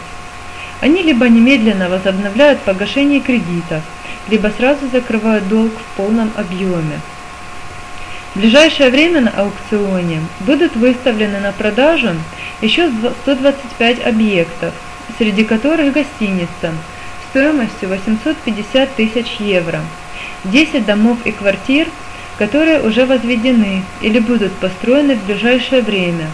Они 0.80 1.02
либо 1.02 1.28
немедленно 1.28 1.90
возобновляют 1.90 2.60
погашение 2.60 3.20
кредитов, 3.20 3.82
либо 4.30 4.48
сразу 4.58 4.88
закрывают 4.88 5.50
долг 5.50 5.74
в 5.74 5.98
полном 5.98 6.32
объеме. 6.38 7.02
В 8.38 8.40
ближайшее 8.40 8.92
время 8.92 9.22
на 9.22 9.32
аукционе 9.32 10.22
будут 10.42 10.76
выставлены 10.76 11.40
на 11.40 11.52
продажу 11.52 12.12
еще 12.62 12.92
125 13.24 14.06
объектов, 14.06 14.74
среди 15.18 15.44
которых 15.44 15.92
гостиница 15.92 16.72
стоимостью 17.30 17.90
850 17.90 18.96
тысяч 18.96 19.38
евро, 19.40 19.82
10 20.46 20.86
домов 20.86 21.18
и 21.26 21.32
квартир– 21.32 21.88
которые 22.38 22.82
уже 22.82 23.06
возведены 23.06 23.84
или 24.02 24.20
будут 24.20 24.54
построены 24.54 25.16
в 25.16 25.26
ближайшее 25.26 25.82
время, 25.82 26.28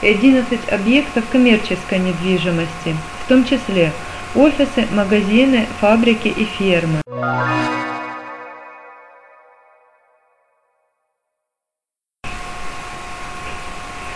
и 0.00 0.08
11 0.08 0.68
объектов 0.70 1.24
коммерческой 1.30 1.98
недвижимости, 1.98 2.96
в 3.24 3.28
том 3.28 3.44
числе 3.44 3.92
офисы, 4.34 4.86
магазины, 4.90 5.66
фабрики 5.80 6.28
и 6.28 6.44
фермы. 6.44 7.02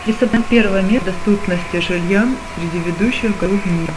Лиссабон– 0.07 0.45
первое 0.51 0.83
место 0.83 1.11
доступности 1.11 1.81
жилья 1.81 2.27
среди 2.55 2.79
ведущих 2.79 3.37
городов 3.39 3.67
мира. 3.67 3.95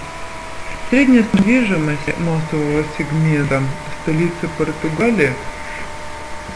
Средняя 0.90 1.24
недвижимость 1.34 2.18
массового 2.20 2.84
сегмента 2.98 3.62
в 3.62 4.02
столице 4.04 4.50
Португалии– 4.58 5.34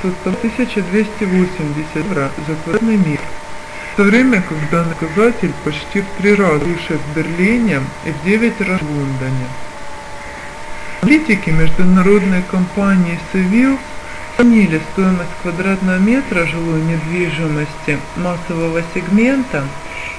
составил 0.03 0.37
1280 0.37 1.95
евро 1.95 2.31
за 2.47 2.55
квадратный 2.55 2.97
метр, 2.97 3.23
в 3.93 3.97
то 3.97 4.03
время 4.03 4.41
как 4.41 4.57
данный 4.69 4.95
показатель 4.95 5.53
почти 5.63 6.01
в 6.01 6.05
три 6.17 6.35
раза 6.35 6.65
выше 6.65 6.97
в 6.97 7.15
Берлине 7.15 7.81
и 8.05 8.11
в 8.11 8.23
9 8.25 8.61
раз 8.61 8.81
в 8.81 8.89
Лондоне. 8.89 9.47
Аналитики 11.01 11.49
международной 11.49 12.43
компании 12.43 13.19
Seville 13.31 13.77
сравнили 14.35 14.81
стоимость 14.91 15.29
квадратного 15.41 15.97
метра 15.97 16.45
жилой 16.45 16.81
недвижимости 16.81 17.99
массового 18.15 18.81
сегмента 18.93 19.63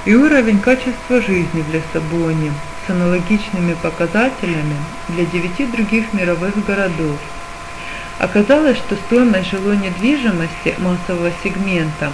и 0.05 0.15
уровень 0.15 0.59
качества 0.61 1.21
жизни 1.21 1.63
в 1.63 1.73
Лиссабоне 1.73 2.53
с 2.87 2.91
аналогичными 2.91 3.75
показателями 3.83 4.77
для 5.09 5.25
девяти 5.25 5.67
других 5.67 6.13
мировых 6.13 6.65
городов. 6.65 7.19
Оказалось, 8.19 8.79
что 8.79 8.97
стоимость 8.97 9.51
жилой 9.51 9.77
недвижимости 9.79 10.75
массового 10.79 11.31
сегмента 11.43 12.13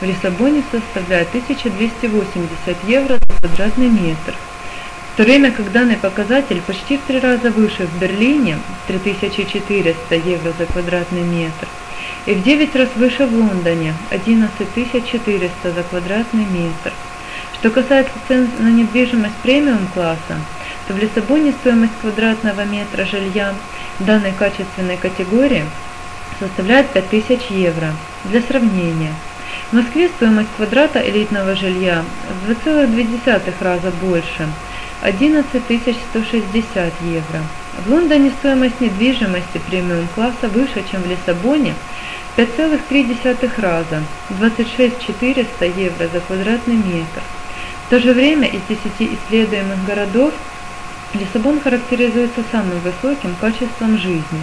в 0.00 0.04
Лиссабоне 0.04 0.62
составляет 0.70 1.28
1280 1.28 2.76
евро 2.88 3.18
за 3.18 3.34
квадратный 3.40 3.88
метр, 3.88 4.34
в 5.12 5.16
то 5.16 5.24
время 5.24 5.52
как 5.52 5.70
данный 5.72 5.96
показатель 5.96 6.62
почти 6.62 6.96
в 6.96 7.02
три 7.02 7.20
раза 7.20 7.50
выше 7.50 7.86
в 7.86 8.00
Берлине 8.00 8.58
3400 8.86 10.14
евро 10.14 10.54
за 10.58 10.64
квадратный 10.64 11.20
метр 11.20 11.68
и 12.24 12.32
в 12.32 12.42
9 12.42 12.74
раз 12.76 12.88
выше 12.96 13.26
в 13.26 13.34
Лондоне 13.34 13.94
11400 14.10 15.70
за 15.70 15.82
квадратный 15.82 16.46
метр. 16.46 16.92
Что 17.54 17.68
касается 17.68 18.14
цен 18.26 18.48
на 18.58 18.68
недвижимость 18.68 19.34
премиум-класса, 19.42 20.40
то 20.88 20.94
в 20.94 20.98
Лиссабоне 20.98 21.52
стоимость 21.60 21.92
квадратного 22.00 22.64
метра 22.64 23.04
жилья 23.04 23.54
данной 23.98 24.32
качественной 24.32 24.96
категории 24.96 25.64
составляет 26.40 26.88
5000 26.88 27.50
евро. 27.50 27.92
Для 28.24 28.40
сравнения, 28.40 29.12
в 29.70 29.76
Москве 29.76 30.08
стоимость 30.08 30.48
квадрата 30.56 31.06
элитного 31.06 31.54
жилья 31.54 32.02
в 32.46 32.50
2,2 32.50 33.52
раза 33.60 33.90
больше– 34.00 34.48
11 35.02 35.44
160 36.12 36.92
евро. 37.02 37.40
В 37.84 37.90
Лондоне 37.90 38.30
стоимость 38.38 38.80
недвижимости 38.80 39.58
премиум-класса 39.68 40.46
выше, 40.46 40.84
чем 40.88 41.02
в 41.02 41.06
Лиссабоне– 41.08 41.74
5,3 42.36 43.60
раза– 43.60 44.00
26 44.38 45.04
400 45.04 45.64
евро 45.64 46.06
за 46.06 46.20
квадратный 46.20 46.76
метр. 46.76 47.20
В 47.86 47.90
то 47.90 47.98
же 47.98 48.12
время 48.12 48.46
из 48.46 48.60
10 48.68 49.18
исследуемых 49.18 49.84
городов 49.84 50.32
Лиссабон 51.14 51.60
характеризуется 51.60 52.44
самым 52.52 52.78
высоким 52.78 53.34
качеством 53.40 53.98
жизни. 53.98 54.40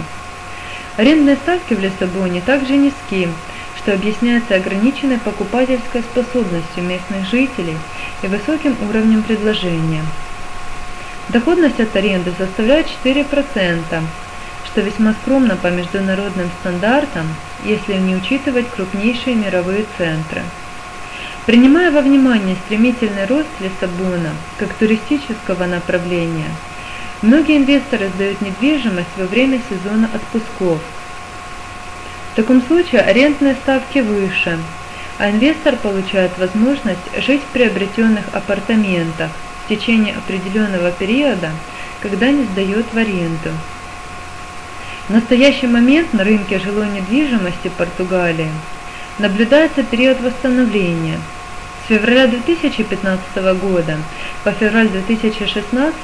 Арендные 0.98 1.36
ставки 1.36 1.72
в 1.72 1.80
Лиссабоне 1.80 2.42
также 2.42 2.76
низки, 2.76 3.28
что 3.78 3.94
объясняется 3.94 4.56
ограниченной 4.56 5.16
покупательской 5.18 6.02
способностью 6.02 6.84
местных 6.84 7.26
жителей 7.30 7.78
и 8.22 8.26
высоким 8.26 8.76
уровнем 8.86 9.22
предложения. 9.22 10.04
Доходность 11.32 11.78
от 11.78 11.94
аренды 11.94 12.32
составляет 12.36 12.86
4%, 13.04 14.02
что 14.66 14.80
весьма 14.80 15.14
скромно 15.22 15.54
по 15.54 15.68
международным 15.68 16.50
стандартам, 16.60 17.28
если 17.64 17.94
не 17.94 18.16
учитывать 18.16 18.68
крупнейшие 18.70 19.36
мировые 19.36 19.84
центры. 19.96 20.42
Принимая 21.46 21.92
во 21.92 22.00
внимание 22.00 22.56
стремительный 22.66 23.26
рост 23.26 23.46
Лиссабона 23.60 24.30
как 24.58 24.72
туристического 24.74 25.66
направления, 25.66 26.50
многие 27.22 27.58
инвесторы 27.58 28.08
сдают 28.08 28.40
недвижимость 28.40 29.16
во 29.16 29.26
время 29.26 29.60
сезона 29.70 30.08
отпусков. 30.12 30.80
В 32.32 32.36
таком 32.36 32.60
случае 32.62 33.02
арендные 33.02 33.54
ставки 33.54 34.00
выше, 34.00 34.58
а 35.20 35.30
инвестор 35.30 35.76
получает 35.76 36.36
возможность 36.38 37.22
жить 37.24 37.42
в 37.42 37.52
приобретенных 37.52 38.24
апартаментах 38.32 39.30
течение 39.70 40.16
определенного 40.16 40.90
периода, 40.90 41.50
когда 42.02 42.30
не 42.30 42.44
сдает 42.44 42.84
в 42.92 42.98
аренду. 42.98 43.50
В 45.08 45.12
настоящий 45.12 45.66
момент 45.66 46.12
на 46.12 46.24
рынке 46.24 46.58
жилой 46.58 46.88
недвижимости 46.88 47.70
Португалии 47.78 48.50
наблюдается 49.18 49.82
период 49.82 50.20
восстановления– 50.20 51.18
февраля 51.90 52.26
2015 52.28 53.36
года 53.60 53.98
по 54.44 54.52
февраль 54.52 54.88
2016 54.88 55.96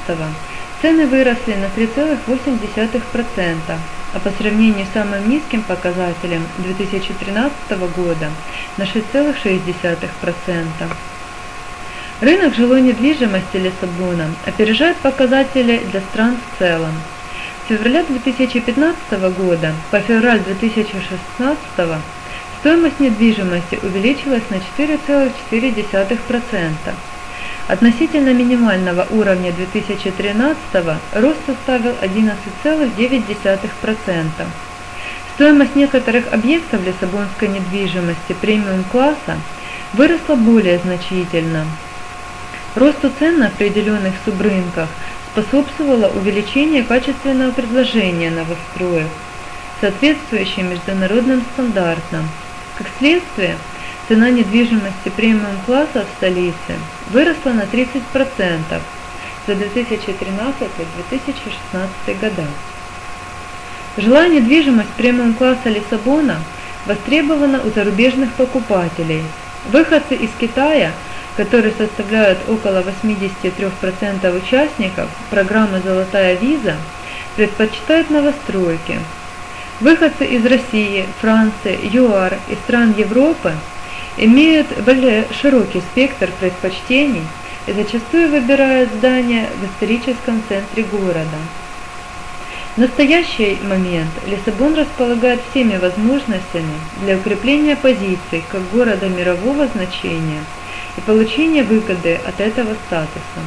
цены 0.82 1.06
выросли 1.06 1.54
на 1.54 1.66
3,8%, 1.66 3.78
а 4.12 4.18
по 4.18 4.30
сравнению 4.30 4.84
с 4.84 4.92
самым 4.92 5.30
низким 5.30 5.62
показателем 5.62 6.42
2013 6.58 7.54
года 7.94 8.30
на 8.76 8.82
6,6%. 8.82 11.15
Рынок 12.20 12.54
жилой 12.54 12.80
недвижимости 12.80 13.58
Лиссабона 13.58 14.30
опережает 14.46 14.96
показатели 14.96 15.82
для 15.90 16.00
стран 16.00 16.38
в 16.38 16.58
целом. 16.58 16.94
С 17.62 17.66
февраля 17.68 18.04
2015 18.04 18.96
года 19.36 19.74
по 19.90 20.00
февраль 20.00 20.40
2016 20.40 21.58
стоимость 22.60 23.00
недвижимости 23.00 23.78
увеличилась 23.82 24.44
на 24.48 24.62
4,4%. 24.82 26.94
Относительно 27.68 28.32
минимального 28.32 29.06
уровня 29.10 29.52
2013 29.52 30.56
рост 31.16 31.40
составил 31.44 31.96
11,9%. 32.00 34.30
Стоимость 35.34 35.76
некоторых 35.76 36.32
объектов 36.32 36.82
лиссабонской 36.82 37.48
недвижимости 37.48 38.32
премиум-класса 38.40 39.36
выросла 39.92 40.36
более 40.36 40.78
значительно. 40.78 41.66
Росту 42.76 43.10
цен 43.18 43.38
на 43.38 43.46
определенных 43.46 44.12
субрынках 44.26 44.90
способствовало 45.32 46.08
увеличение 46.08 46.82
качественного 46.82 47.50
предложения 47.50 48.30
новостроек, 48.30 49.06
соответствующее 49.80 50.66
международным 50.66 51.42
стандартам. 51.54 52.28
Как 52.76 52.86
следствие, 52.98 53.56
цена 54.08 54.28
недвижимости 54.28 55.08
премиум-класса 55.08 56.04
в 56.04 56.08
столице 56.18 56.76
выросла 57.10 57.52
на 57.52 57.62
30% 57.62 58.82
за 59.46 59.52
2013-2016 59.54 62.20
года. 62.20 62.44
Жилая 63.96 64.28
недвижимость 64.28 64.92
премиум-класса 64.98 65.70
Лиссабона 65.70 66.40
востребована 66.84 67.62
у 67.62 67.70
зарубежных 67.70 68.34
покупателей. 68.34 69.22
Выходцы 69.64 70.14
из 70.14 70.28
Китая– 70.38 70.92
которые 71.36 71.74
составляют 71.74 72.38
около 72.48 72.82
83% 72.82 74.36
участников 74.36 75.08
программы 75.30 75.80
«Золотая 75.80 76.34
виза», 76.36 76.76
предпочитают 77.36 78.08
новостройки. 78.10 78.98
Выходцы 79.80 80.24
из 80.24 80.46
России, 80.46 81.04
Франции, 81.20 81.78
ЮАР 81.92 82.38
и 82.48 82.54
стран 82.54 82.94
Европы 82.96 83.52
имеют 84.16 84.68
более 84.82 85.26
широкий 85.30 85.80
спектр 85.80 86.30
предпочтений 86.40 87.28
и 87.66 87.72
зачастую 87.72 88.30
выбирают 88.30 88.90
здания 88.94 89.50
в 89.54 89.66
историческом 89.66 90.42
центре 90.48 90.84
города. 90.84 91.36
В 92.74 92.78
настоящий 92.78 93.58
момент 93.62 94.12
Лиссабон 94.24 94.74
располагает 94.74 95.40
всеми 95.50 95.76
возможностями 95.76 96.80
для 96.96 97.18
укрепления 97.18 97.76
позиций 97.76 98.42
как 98.50 98.70
города 98.70 99.08
мирового 99.08 99.66
значения– 99.66 100.40
и 100.96 101.00
получения 101.00 101.62
выгоды 101.62 102.14
от 102.14 102.40
этого 102.40 102.74
статуса. 102.86 103.40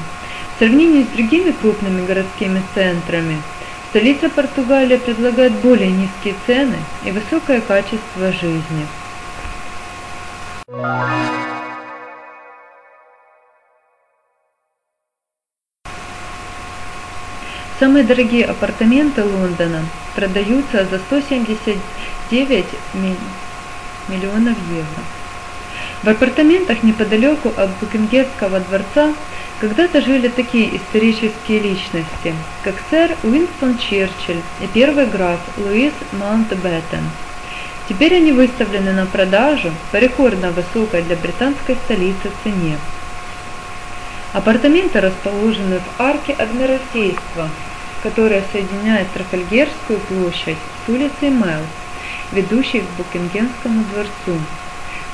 В 0.55 0.59
сравнении 0.59 1.03
с 1.03 1.07
другими 1.07 1.51
крупными 1.51 2.05
городскими 2.05 2.61
центрами, 2.73 3.41
столица 3.89 4.29
Португалии 4.29 4.97
предлагает 4.97 5.53
более 5.53 5.91
низкие 5.91 6.35
цены 6.45 6.77
и 7.05 7.11
высокое 7.11 7.61
качество 7.61 8.31
жизни. 8.31 8.85
Самые 17.79 18.03
дорогие 18.03 18.43
апартаменты 18.43 19.23
Лондона 19.23 19.85
продаются 20.13 20.85
за 20.85 20.99
179 20.99 22.65
миллионов 24.09 24.57
евро. 24.69 25.18
В 26.01 26.07
апартаментах 26.07 26.81
неподалеку 26.83 27.49
от 27.57 27.69
Букингемского 27.81 28.61
дворца 28.61 29.13
когда-то 29.59 29.99
жили 29.99 30.29
такие 30.29 30.77
исторические 30.77 31.59
личности, 31.59 32.33
как 32.63 32.75
сэр 32.89 33.17
Уинстон 33.23 33.77
Черчилль 33.77 34.41
и 34.61 34.67
первый 34.73 35.07
граф 35.07 35.39
Луис 35.57 35.91
Маунтбеттен. 36.13 37.03
Теперь 37.89 38.15
они 38.15 38.31
выставлены 38.31 38.93
на 38.93 39.07
продажу 39.07 39.71
по 39.91 39.97
рекордно 39.97 40.51
высокой 40.51 41.01
для 41.01 41.17
британской 41.17 41.75
столицы 41.83 42.31
цене. 42.45 42.77
Апартаменты 44.31 45.01
расположены 45.01 45.79
в 45.79 46.01
арке 46.01 46.31
Адмиралтейства, 46.31 47.49
которая 48.03 48.43
соединяет 48.53 49.11
Трафальгерскую 49.11 49.99
площадь 49.99 50.55
с 50.85 50.89
улицей 50.89 51.29
Мэл, 51.29 51.63
ведущей 52.31 52.81
к 52.81 52.89
Букингемскому 52.97 53.83
дворцу. 53.91 54.39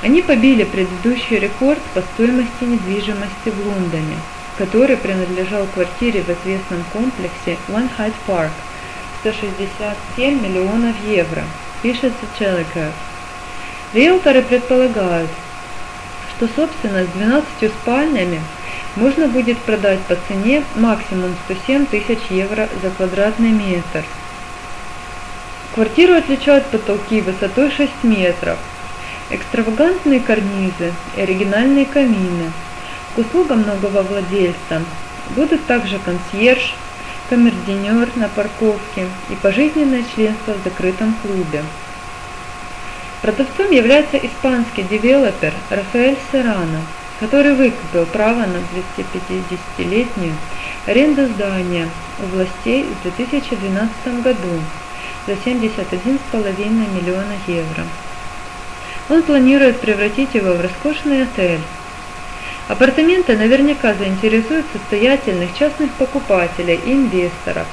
Они 0.02 0.20
побили 0.22 0.64
предыдущий 0.64 1.38
рекорд 1.38 1.80
по 1.94 2.02
стоимости 2.02 2.64
недвижимости 2.64 3.48
в 3.48 3.66
Лондоне, 3.66 4.16
который 4.58 4.96
принадлежал 4.96 5.66
квартире 5.66 6.22
в 6.22 6.28
известном 6.28 6.84
комплексе 6.92 7.56
One 7.68 7.88
Hyde 7.98 8.12
Park 8.26 8.50
167 9.20 10.42
миллионов 10.42 10.94
евро, 11.06 11.42
пишет 11.82 12.12
Telegraph. 12.38 12.92
Риэлторы 13.94 14.42
предполагают, 14.42 15.30
что 16.36 16.48
собственно 16.54 17.04
с 17.04 17.08
12 17.08 17.72
спальнями 17.72 18.40
можно 18.96 19.28
будет 19.28 19.58
продать 19.58 20.00
по 20.00 20.16
цене 20.28 20.62
максимум 20.76 21.34
107 21.46 21.86
тысяч 21.86 22.18
евро 22.28 22.68
за 22.82 22.90
квадратный 22.90 23.50
метр. 23.50 24.04
Квартиру 25.74 26.14
отличают 26.14 26.66
потолки 26.66 27.20
высотой 27.20 27.70
6 27.70 27.90
метров, 28.02 28.58
Экстравагантные 29.28 30.20
карнизы 30.20 30.92
и 31.16 31.20
оригинальные 31.20 31.86
камины. 31.86 32.52
К 33.16 33.18
услугам 33.18 33.62
нового 33.62 34.02
владельца 34.02 34.82
будут 35.34 35.66
также 35.66 35.98
консьерж, 35.98 36.74
камердинер 37.28 38.08
на 38.14 38.28
парковке 38.28 39.08
и 39.28 39.34
пожизненное 39.34 40.04
членство 40.14 40.52
в 40.52 40.62
закрытом 40.62 41.12
клубе. 41.22 41.64
Продавцом 43.20 43.72
является 43.72 44.16
испанский 44.16 44.84
девелопер 44.84 45.52
Рафаэль 45.70 46.18
Серрано, 46.30 46.82
который 47.18 47.54
выкупил 47.54 48.06
право 48.06 48.46
на 48.46 48.58
250-летнюю 48.96 50.34
аренду 50.86 51.26
здания 51.26 51.88
у 52.22 52.26
властей 52.26 52.84
в 52.84 53.02
2012 53.02 54.22
году 54.22 54.60
за 55.26 55.32
71,5 55.32 56.94
миллиона 56.94 57.34
евро. 57.48 57.82
Он 59.08 59.22
планирует 59.22 59.80
превратить 59.80 60.34
его 60.34 60.52
в 60.52 60.60
роскошный 60.60 61.22
отель. 61.22 61.60
Апартаменты 62.68 63.36
наверняка 63.36 63.94
заинтересуют 63.94 64.66
состоятельных 64.72 65.56
частных 65.56 65.92
покупателей 65.92 66.80
и 66.84 66.92
инвесторов, 66.92 67.66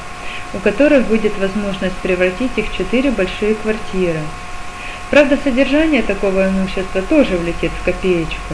у 0.54 0.60
которых 0.60 1.08
будет 1.08 1.36
возможность 1.40 1.96
превратить 1.98 2.52
их 2.58 2.70
в 2.70 2.78
четыре 2.78 3.10
большие 3.10 3.56
квартиры. 3.56 4.20
Правда, 5.10 5.38
содержание 5.44 6.04
такого 6.04 6.48
имущества 6.48 7.02
тоже 7.02 7.38
влетит 7.38 7.72
в 7.72 7.84
копеечку. 7.84 8.54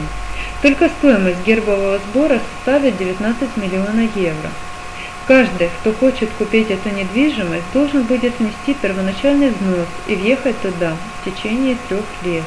Только 0.62 0.88
стоимость 0.88 1.44
гербового 1.44 1.98
сбора 1.98 2.40
составит 2.54 2.96
19 2.96 3.56
миллионов 3.58 4.16
евро. 4.16 4.50
Каждый, 5.26 5.68
кто 5.80 5.92
хочет 5.92 6.30
купить 6.38 6.70
эту 6.70 6.88
недвижимость, 6.88 7.70
должен 7.74 8.02
будет 8.02 8.38
внести 8.38 8.74
первоначальный 8.74 9.50
взнос 9.50 9.86
и 10.06 10.14
въехать 10.14 10.60
туда 10.60 10.96
в 11.20 11.30
течение 11.30 11.76
трех 11.88 12.04
лет. 12.24 12.44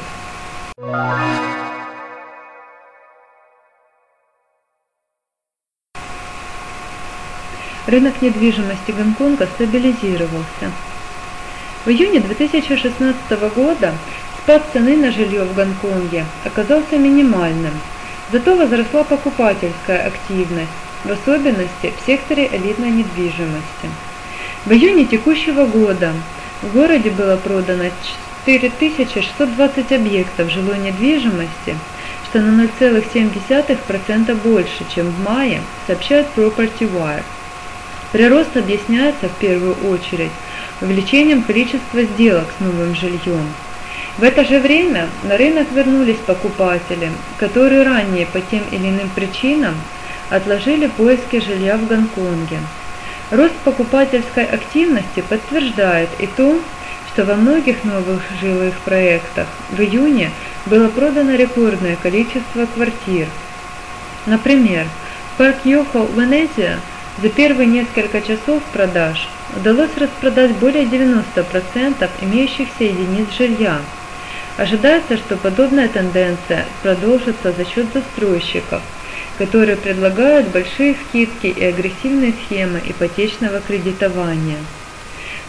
Рынок 7.88 8.22
недвижимости 8.22 8.92
Гонконга 8.92 9.48
стабилизировался. 9.56 10.72
В 11.86 11.90
июне 11.90 12.20
2016 12.20 13.16
года 13.56 13.94
спад 14.42 14.64
цены 14.74 14.98
на 14.98 15.12
жилье 15.12 15.46
в 15.46 15.56
Гонконге 15.56 16.26
оказался 16.44 16.98
минимальным, 16.98 17.80
зато 18.34 18.58
возросла 18.58 19.06
покупательская 19.06 20.08
активность, 20.08 20.70
в 21.06 21.12
особенности 21.12 21.94
в 21.98 22.06
секторе 22.06 22.48
элитной 22.48 22.92
недвижимости. 22.92 23.90
В 24.66 24.72
июне 24.74 25.06
текущего 25.06 25.66
года 25.66 26.12
в 26.62 26.74
городе 26.74 27.10
было 27.10 27.38
продано 27.38 27.86
4620 28.46 29.92
объектов 29.92 30.52
жилой 30.52 30.78
недвижимости, 30.80 31.78
что 32.26 32.42
на 32.42 32.64
0,7% 32.64 34.36
больше, 34.44 34.86
чем 34.94 35.10
в 35.10 35.24
мае, 35.24 35.62
сообщает 35.88 36.28
Property 36.36 36.90
Wire. 36.92 37.24
Прирост 38.12 38.56
объясняется 38.56 39.30
в 39.30 39.36
первую 39.40 39.76
очередь 39.90 40.32
увеличением 40.82 41.42
количества 41.42 42.04
сделок 42.04 42.48
с 42.58 42.64
новым 42.64 42.96
жильем. 42.96 43.48
В 44.18 44.24
это 44.24 44.46
же 44.46 44.60
время 44.60 45.08
на 45.24 45.38
рынок 45.38 45.68
вернулись 45.72 46.18
покупатели, 46.18 47.12
которые 47.40 47.84
ранее 47.84 48.28
по 48.28 48.40
тем 48.42 48.64
или 48.72 48.90
иным 48.90 49.10
причинам 49.10 49.76
отложили 50.30 50.88
поиски 50.88 51.40
жилья 51.40 51.78
в 51.78 51.88
Гонконге. 51.88 52.60
Рост 53.32 53.56
покупательской 53.64 54.46
активности 54.46 55.24
подтверждает 55.28 56.10
и 56.20 56.28
то, 56.28 56.60
что 57.14 57.26
во 57.26 57.36
многих 57.36 57.84
новых 57.84 58.24
жилых 58.42 58.74
проектах 58.86 59.46
в 59.70 59.80
июне 59.80 60.32
было 60.66 60.88
продано 60.88 61.36
рекордное 61.36 61.96
количество 61.96 62.66
квартир. 62.66 63.28
Например, 64.26 64.88
в 65.34 65.38
парк 65.38 65.58
Йохо 65.64 66.00
Венезия 66.00 66.80
за 67.22 67.30
первые 67.30 67.68
несколько 67.68 68.20
часов 68.22 68.64
продаж 68.74 69.28
удалось 69.56 69.96
распродать 69.96 70.54
более 70.54 70.86
90% 70.86 72.10
имеющихся 72.22 72.84
единиц 72.84 73.28
жилья. 73.38 73.78
Ожидается, 74.58 75.18
что 75.18 75.36
подобная 75.38 75.90
тенденция 75.90 76.66
продолжится 76.82 77.52
за 77.52 77.64
счет 77.66 77.86
застройщиков, 77.94 78.82
которые 79.38 79.78
предлагают 79.78 80.48
большие 80.48 80.96
скидки 80.96 81.46
и 81.46 81.64
агрессивные 81.64 82.34
схемы 82.44 82.82
ипотечного 82.84 83.60
кредитования. 83.60 84.58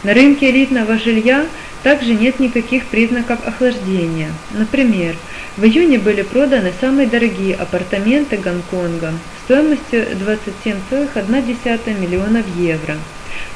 На 0.05 0.13
рынке 0.13 0.51
элитного 0.51 0.99
жилья 0.99 1.47
также 1.81 2.13
нет 2.13 2.39
никаких 2.39 2.85
признаков 2.85 3.39
охлаждения. 3.43 4.29
Например, 4.51 5.15
в 5.57 5.65
июне 5.65 5.97
были 5.97 6.21
проданы 6.21 6.73
самые 6.79 7.07
дорогие 7.07 7.55
апартаменты 7.55 8.37
Гонконга 8.37 9.13
стоимостью 9.45 10.05
27,1 10.23 11.99
миллионов 11.99 12.45
евро. 12.55 12.93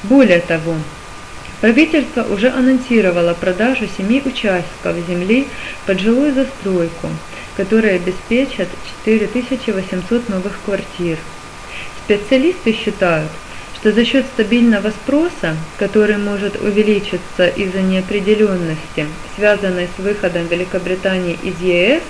Более 0.01 0.39
того, 0.39 0.73
правительство 1.61 2.23
уже 2.23 2.49
анонсировало 2.49 3.35
продажу 3.35 3.87
семи 3.95 4.19
участков 4.25 4.95
земли 5.07 5.45
под 5.85 5.99
жилую 5.99 6.33
застройку, 6.33 7.09
которые 7.57 7.97
обеспечат 7.97 8.69
4800 9.05 10.29
новых 10.29 10.53
квартир. 10.65 11.19
Специалисты 12.05 12.73
считают, 12.73 13.29
что 13.79 13.93
за 13.93 14.03
счет 14.03 14.25
стабильного 14.33 14.89
спроса, 14.89 15.55
который 15.77 16.17
может 16.17 16.61
увеличиться 16.61 17.47
из-за 17.47 17.81
неопределенности, 17.81 19.05
связанной 19.37 19.87
с 19.95 20.03
выходом 20.03 20.47
Великобритании 20.47 21.37
из 21.41 21.61
ЕС, 21.61 22.03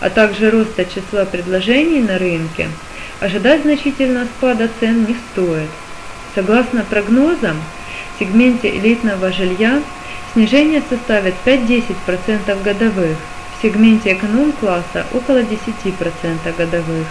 а 0.00 0.10
также 0.10 0.50
роста 0.50 0.84
числа 0.84 1.24
предложений 1.24 2.00
на 2.00 2.18
рынке, 2.18 2.68
ожидать 3.20 3.62
значительного 3.62 4.26
спада 4.26 4.68
цен 4.80 5.04
не 5.04 5.16
стоит. 5.32 5.70
Согласно 6.34 6.84
прогнозам, 6.84 7.56
в 8.16 8.18
сегменте 8.18 8.68
элитного 8.68 9.32
жилья 9.32 9.80
снижение 10.32 10.82
составит 10.88 11.34
5-10% 11.44 12.62
годовых, 12.64 13.16
в 13.58 13.62
сегменте 13.62 14.14
эконом-класса 14.14 15.06
около 15.12 15.42
10% 15.42 16.56
годовых. 16.56 17.06